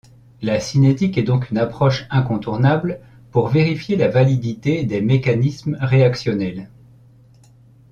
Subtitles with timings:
[0.41, 6.69] La cinétique est donc une approche incontournable pour vérifier la validité des mécanismes réactionnels.